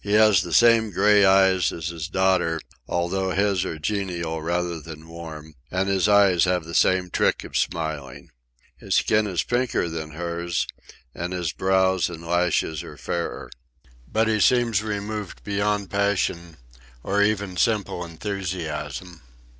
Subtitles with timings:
[0.00, 5.06] He has the same gray eyes as his daughter, although his are genial rather than
[5.06, 8.30] warm; and his eyes have the same trick of smiling.
[8.78, 10.66] His skin is pinker than hers,
[11.14, 13.50] and his brows and lashes are fairer.
[14.10, 16.56] But he seems removed beyond passion,
[17.04, 19.20] or even simple enthusiasm.